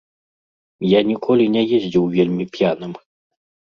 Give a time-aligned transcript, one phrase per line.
[0.97, 2.91] Я ніколі не ездзіў вельмі п'яным.